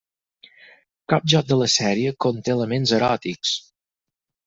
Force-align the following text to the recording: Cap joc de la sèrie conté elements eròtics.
Cap 1.13 1.27
joc 1.35 1.47
de 1.53 1.59
la 1.61 1.69
sèrie 1.75 2.17
conté 2.27 2.57
elements 2.57 2.99
eròtics. 3.01 3.57